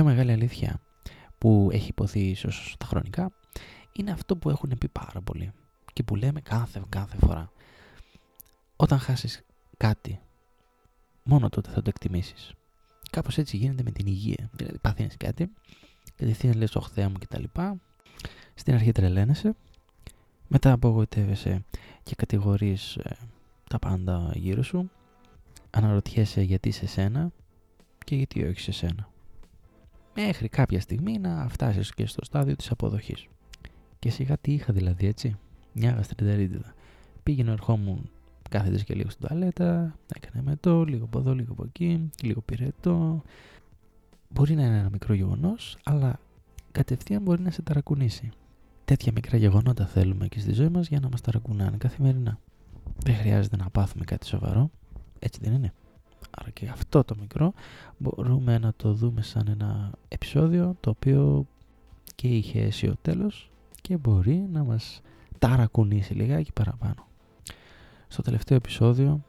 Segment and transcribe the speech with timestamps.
[0.00, 0.80] πιο μεγάλη αλήθεια
[1.38, 3.32] που έχει υποθεί ίσως τα χρονικά
[3.92, 5.52] είναι αυτό που έχουν πει πάρα πολύ
[5.92, 7.52] και που λέμε κάθε, κάθε φορά.
[8.76, 9.42] Όταν χάσεις
[9.76, 10.20] κάτι,
[11.22, 12.52] μόνο τότε θα το εκτιμήσεις.
[13.10, 14.50] Κάπως έτσι γίνεται με την υγεία.
[14.52, 15.52] Δηλαδή παθαίνεις κάτι,
[16.16, 17.44] κατευθείαν λες «Ωχ Θεέ μου» κτλ.
[18.54, 19.54] Στην αρχή τρελαίνεσαι,
[20.48, 21.64] μετά απογοητεύεσαι
[22.02, 23.16] και κατηγορείς ε,
[23.68, 24.90] τα πάντα γύρω σου,
[25.70, 27.30] αναρωτιέσαι γιατί σε σένα
[28.04, 29.09] και γιατί όχι σε σένα.
[30.14, 33.26] Μέχρι κάποια στιγμή να φτάσεις και στο στάδιο της αποδοχής.
[33.98, 35.36] Και σιγά τι είχα δηλαδή έτσι,
[35.72, 36.74] μια γαστριντερίτιδα.
[37.22, 38.10] Πήγαινε ερχόμουν
[38.50, 43.22] κάθεται και λίγο στην τουαλέτα, έκανε μετό, λίγο από εδώ, λίγο από εκεί, λίγο πυρετό.
[44.28, 46.20] Μπορεί να είναι ένα μικρό γεγονός, αλλά
[46.72, 48.30] κατευθείαν μπορεί να σε ταρακουνήσει.
[48.84, 52.38] Τέτοια μικρά γεγονότα θέλουμε και στη ζωή μας για να μας ταρακουνάνε καθημερινά.
[53.04, 54.70] Δεν χρειάζεται να πάθουμε κάτι σοβαρό,
[55.18, 55.72] έτσι δεν είναι.
[56.30, 57.52] Άρα και αυτό το μικρό
[57.98, 61.46] μπορούμε να το δούμε σαν ένα επεισόδιο το οποίο
[62.14, 65.00] και είχε αίσιο τέλος και μπορεί να μας
[65.38, 67.06] ταρακουνήσει λιγάκι παραπάνω.
[68.08, 69.24] Στο τελευταίο επεισόδιο,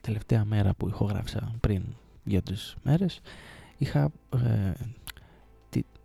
[0.00, 1.82] τελευταία μέρα που ηχογράφησα πριν
[2.24, 3.20] για τις μέρες,
[3.78, 4.10] είχα,
[4.44, 4.72] ε,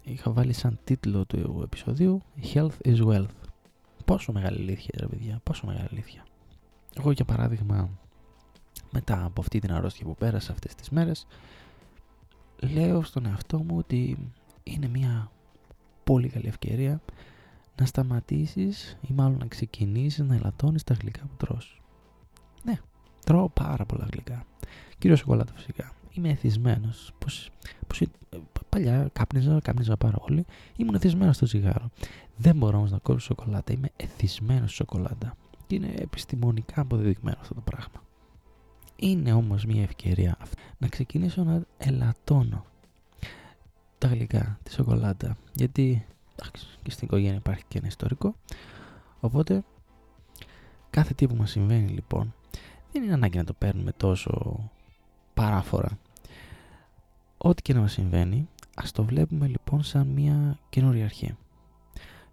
[0.03, 2.21] είχα βάλει σαν τίτλο του επεισοδίου
[2.53, 3.25] Health is Wealth.
[4.05, 6.25] Πόσο μεγάλη αλήθεια, ρε παιδιά, πόσο μεγάλη αλήθεια.
[6.97, 7.89] Εγώ για παράδειγμα,
[8.91, 11.27] μετά από αυτή την αρρώστια που πέρασα αυτές τις μέρες,
[12.59, 14.31] λέω στον εαυτό μου ότι
[14.63, 15.31] είναι μια
[16.03, 17.01] πολύ καλή ευκαιρία
[17.79, 21.81] να σταματήσεις ή μάλλον να ξεκινήσεις να ελαττώνεις τα γλυκά που τρως.
[22.63, 22.79] Ναι,
[23.25, 24.45] τρώω πάρα πολλά γλυκά.
[24.97, 25.91] Κυρίως σοκολάτα φυσικά.
[26.11, 27.13] Είμαι εθισμένος.
[27.19, 27.49] Πώς,
[27.87, 28.01] πώς,
[28.69, 30.45] παλιά κάπνιζα, κάπνιζα πάρα πολύ.
[30.75, 31.89] Ήμουν εθισμένος στο τσιγάρο.
[32.37, 33.73] Δεν μπορώ όμως να κόψω σοκολάτα.
[33.73, 35.35] Είμαι εθισμένος στο σοκολάτα.
[35.67, 38.03] Και είναι επιστημονικά αποδεδειγμένο αυτό το πράγμα.
[39.03, 40.37] Είναι όμως μια ευκαιρία
[40.77, 42.65] να ξεκινήσω να ελαττώνω
[43.97, 45.37] τα γλυκά, τη σοκολάτα.
[45.53, 48.35] Γιατί εντάξει, και στην οικογένεια υπάρχει και ένα ιστορικό.
[49.19, 49.63] Οπότε,
[50.89, 52.33] κάθε τι που μας συμβαίνει λοιπόν,
[52.91, 54.59] δεν είναι ανάγκη να το παίρνουμε τόσο
[55.33, 55.97] παράφορα.
[57.37, 61.35] Ό,τι και να μας συμβαίνει, ας το βλέπουμε λοιπόν σαν μια καινούρια αρχή.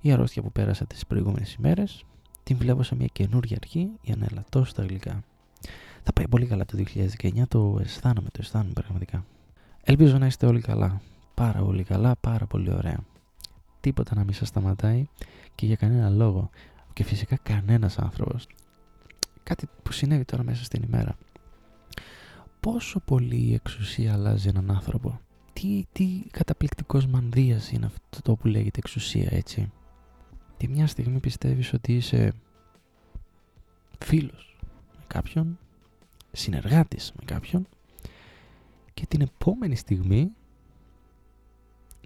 [0.01, 2.05] Η αρρώστια που πέρασα τις προηγούμενες ημέρες,
[2.43, 5.23] την βλέπω σαν μια καινούρια αρχή για να ελαττώσω τα γλυκά.
[6.03, 6.79] Θα πάει πολύ καλά το
[7.21, 9.25] 2019, το αισθάνομαι, το αισθάνομαι πραγματικά.
[9.85, 11.01] Ελπίζω να είστε όλοι καλά.
[11.35, 12.99] Πάρα πολύ καλά, πάρα πολύ ωραία
[13.81, 15.07] τίποτα να μην σας σταματάει
[15.55, 16.51] και για κανένα λόγο.
[16.93, 18.47] Και φυσικά κανένας άνθρωπος.
[19.43, 21.17] Κάτι που συνέβη τώρα μέσα στην ημέρα.
[22.61, 25.21] Πόσο πολύ η εξουσία αλλάζει έναν άνθρωπο.
[25.53, 29.73] Τι, τι καταπληκτικός μανδύας είναι αυτό το που λέγεται εξουσία, έτσι.
[30.57, 32.33] Τη μια στιγμή πιστεύεις ότι είσαι
[33.99, 34.57] φίλος
[34.97, 35.59] με κάποιον,
[36.33, 37.67] συνεργάτης με κάποιον
[38.95, 40.31] και την επόμενη στιγμή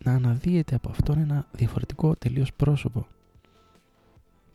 [0.03, 3.07] να αναδύεται από αυτόν ένα διαφορετικό τελείως πρόσωπο.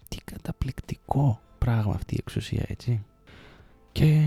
[0.07, 3.03] Τι καταπληκτικό πράγμα αυτή η εξουσία, έτσι.
[3.91, 4.23] Και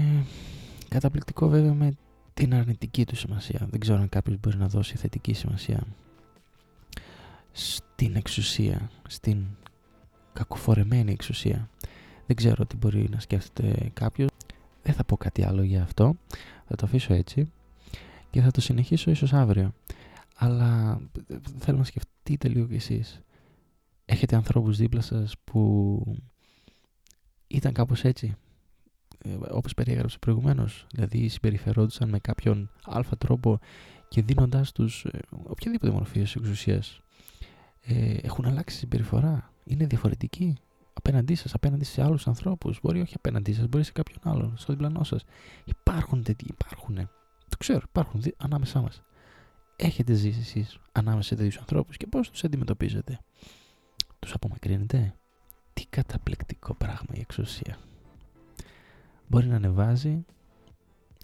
[0.89, 1.93] καταπληκτικό βέβαια με
[2.35, 3.67] την αρνητική του σημασία.
[3.71, 5.83] Δεν ξέρω αν κάποιος μπορεί να δώσει θετική σημασία
[7.53, 9.47] στην εξουσία, στην
[10.33, 11.69] κακοφορεμένη εξουσία.
[12.27, 14.30] Δεν ξέρω τι μπορεί να σκέφτεται κάποιος.
[15.01, 16.17] Δεν θα πω κάτι άλλο για αυτό.
[16.67, 17.53] Θα το αφήσω έτσι
[18.31, 19.73] και θα το συνεχίσω ίσως αύριο.
[20.37, 21.01] Αλλά
[21.59, 23.21] θέλω να σκεφτείτε λίγο κι εσείς.
[24.05, 26.03] Έχετε ανθρώπους δίπλα σας που
[27.47, 28.37] ήταν κάπως έτσι.
[29.19, 30.87] Ε, όπως περιέγραψε προηγουμένως.
[30.93, 33.59] Δηλαδή συμπεριφερόντουσαν με κάποιον αλφα τρόπο
[34.09, 37.01] και δίνοντάς τους ε, οποιαδήποτε μορφή εξουσίας.
[37.83, 39.53] Ε, έχουν αλλάξει συμπεριφορά.
[39.65, 40.57] Είναι διαφορετικοί
[41.01, 42.79] απέναντί σας, απέναντι σε άλλους ανθρώπους.
[42.83, 45.25] Μπορεί όχι απέναντί σας, μπορεί σε κάποιον άλλον, στο διπλανό σας.
[45.65, 46.97] Υπάρχουν τέτοιοι, υπάρχουν.
[47.49, 49.03] Το ξέρω, υπάρχουν ανάμεσά μας
[49.85, 53.19] έχετε ζήσει εσείς ανάμεσα σε τέτοιους ανθρώπους και πώς τους αντιμετωπίζετε;
[54.19, 55.15] Τους απομακρύνετε;
[55.73, 57.79] Τι καταπληκτικό πράγμα η εξουσία.
[59.29, 60.25] Μπορεί να ανεβάζει,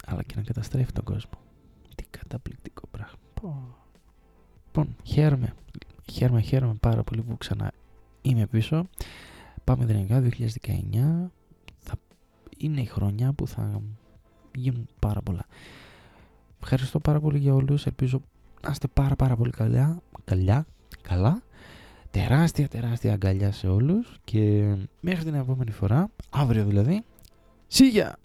[0.07, 1.39] αλλά και να καταστρέφει τον κόσμο.
[1.95, 3.19] Τι καταπληκτικό πράγμα.
[4.67, 5.55] Λοιπόν, χαίρομαι,
[6.13, 7.73] χαίρομαι, χαίρομαι πάρα πολύ που ξανά
[8.23, 8.89] είμαι πίσω.
[9.67, 11.31] Πάμε δυναμικά 2019.
[11.79, 11.95] Θα
[12.59, 13.83] είναι η χρονιά που θα
[14.55, 15.47] γίνουν πάρα πολλά.
[16.63, 17.87] Ευχαριστώ πάρα πολύ για όλους.
[17.87, 18.23] Ελπίζω
[18.63, 20.67] να είστε πάρα πάρα πολύ καλά, καλά,
[21.03, 21.43] καλά.
[22.11, 27.03] Τεράστια τεράστια αγκαλιά σε όλους και μέχρι την επόμενη φορά, αύριο δηλαδή,
[27.67, 28.17] σίγια!